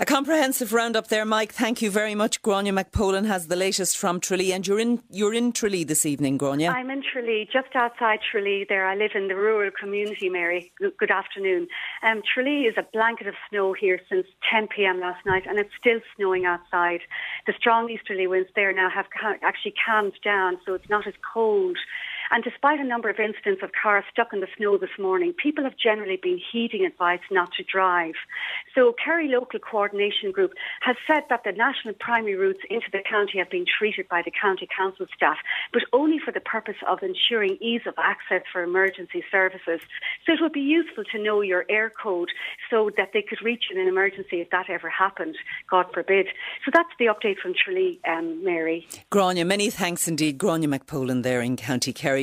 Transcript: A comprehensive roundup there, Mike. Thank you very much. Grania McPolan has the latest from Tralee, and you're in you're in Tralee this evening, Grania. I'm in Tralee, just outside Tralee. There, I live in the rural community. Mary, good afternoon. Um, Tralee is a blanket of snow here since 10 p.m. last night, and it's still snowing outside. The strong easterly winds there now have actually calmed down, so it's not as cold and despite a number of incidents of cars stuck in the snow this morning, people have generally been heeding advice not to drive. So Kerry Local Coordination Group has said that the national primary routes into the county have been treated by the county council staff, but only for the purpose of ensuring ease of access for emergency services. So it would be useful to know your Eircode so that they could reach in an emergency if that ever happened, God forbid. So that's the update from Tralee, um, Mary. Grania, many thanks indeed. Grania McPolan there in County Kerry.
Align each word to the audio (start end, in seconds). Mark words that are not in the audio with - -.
A 0.00 0.06
comprehensive 0.06 0.72
roundup 0.72 1.08
there, 1.08 1.24
Mike. 1.24 1.50
Thank 1.52 1.82
you 1.82 1.90
very 1.90 2.14
much. 2.14 2.40
Grania 2.40 2.72
McPolan 2.72 3.26
has 3.26 3.48
the 3.48 3.56
latest 3.56 3.98
from 3.98 4.20
Tralee, 4.20 4.52
and 4.52 4.64
you're 4.64 4.78
in 4.78 5.02
you're 5.10 5.34
in 5.34 5.50
Tralee 5.50 5.82
this 5.82 6.06
evening, 6.06 6.38
Grania. 6.38 6.70
I'm 6.70 6.88
in 6.88 7.02
Tralee, 7.02 7.48
just 7.52 7.74
outside 7.74 8.20
Tralee. 8.30 8.64
There, 8.68 8.86
I 8.86 8.94
live 8.94 9.10
in 9.16 9.26
the 9.26 9.34
rural 9.34 9.72
community. 9.72 10.28
Mary, 10.28 10.70
good 10.78 11.10
afternoon. 11.10 11.66
Um, 12.04 12.22
Tralee 12.32 12.66
is 12.66 12.74
a 12.76 12.86
blanket 12.92 13.26
of 13.26 13.34
snow 13.50 13.72
here 13.72 14.00
since 14.08 14.28
10 14.52 14.68
p.m. 14.68 15.00
last 15.00 15.26
night, 15.26 15.48
and 15.48 15.58
it's 15.58 15.74
still 15.80 15.98
snowing 16.14 16.44
outside. 16.44 17.00
The 17.48 17.54
strong 17.58 17.90
easterly 17.90 18.28
winds 18.28 18.50
there 18.54 18.72
now 18.72 18.90
have 18.90 19.06
actually 19.42 19.74
calmed 19.84 20.16
down, 20.22 20.58
so 20.64 20.74
it's 20.74 20.88
not 20.88 21.08
as 21.08 21.14
cold 21.34 21.76
and 22.30 22.44
despite 22.44 22.80
a 22.80 22.84
number 22.84 23.08
of 23.08 23.18
incidents 23.18 23.62
of 23.62 23.70
cars 23.80 24.04
stuck 24.12 24.32
in 24.32 24.40
the 24.40 24.48
snow 24.56 24.76
this 24.76 24.96
morning, 24.98 25.32
people 25.32 25.64
have 25.64 25.76
generally 25.76 26.18
been 26.20 26.40
heeding 26.52 26.84
advice 26.84 27.20
not 27.30 27.52
to 27.56 27.64
drive. 27.64 28.14
So 28.74 28.94
Kerry 29.02 29.28
Local 29.28 29.60
Coordination 29.60 30.32
Group 30.32 30.52
has 30.82 30.96
said 31.06 31.22
that 31.30 31.44
the 31.44 31.52
national 31.52 31.94
primary 31.94 32.36
routes 32.36 32.60
into 32.70 32.86
the 32.92 33.00
county 33.08 33.38
have 33.38 33.50
been 33.50 33.64
treated 33.66 34.08
by 34.08 34.22
the 34.24 34.30
county 34.30 34.68
council 34.74 35.06
staff, 35.14 35.36
but 35.72 35.82
only 35.92 36.18
for 36.22 36.32
the 36.32 36.40
purpose 36.40 36.76
of 36.86 36.98
ensuring 37.02 37.56
ease 37.60 37.82
of 37.86 37.94
access 37.98 38.42
for 38.52 38.62
emergency 38.62 39.24
services. 39.30 39.80
So 40.26 40.32
it 40.32 40.40
would 40.40 40.52
be 40.52 40.60
useful 40.60 41.04
to 41.12 41.22
know 41.22 41.40
your 41.40 41.64
Eircode 41.70 42.28
so 42.70 42.90
that 42.96 43.10
they 43.12 43.22
could 43.22 43.42
reach 43.42 43.64
in 43.70 43.80
an 43.80 43.88
emergency 43.88 44.40
if 44.40 44.50
that 44.50 44.68
ever 44.68 44.88
happened, 44.88 45.36
God 45.70 45.86
forbid. 45.92 46.26
So 46.64 46.70
that's 46.74 46.92
the 46.98 47.06
update 47.06 47.38
from 47.38 47.54
Tralee, 47.54 48.00
um, 48.06 48.44
Mary. 48.44 48.86
Grania, 49.10 49.44
many 49.44 49.70
thanks 49.70 50.08
indeed. 50.08 50.38
Grania 50.38 50.68
McPolan 50.68 51.22
there 51.22 51.40
in 51.40 51.56
County 51.56 51.92
Kerry. 51.92 52.17